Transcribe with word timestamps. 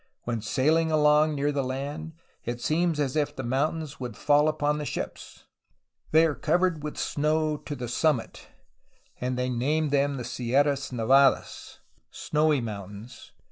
When 0.23 0.41
sailing 0.41 0.91
along 0.91 1.35
near 1.35 1.51
the 1.51 1.63
land, 1.63 2.13
it 2.43 2.59
seems 2.59 2.99
as 2.99 3.15
if 3.15 3.35
the 3.35 3.43
mountains 3.43 3.99
would 3.99 4.17
fall 4.17 4.47
upon 4.47 4.79
the 4.79 4.83
ships. 4.85 5.45
They 6.09 6.25
are 6.25 6.33
covered 6.33 6.81
with 6.81 6.97
snow 6.97 7.57
to 7.57 7.75
the 7.75 7.87
summit, 7.87 8.47
and 9.17 9.37
they 9.37 9.47
named 9.51 9.91
them 9.91 10.17
the 10.17 10.25
Sierras 10.25 10.91
Nevadas. 10.91 11.81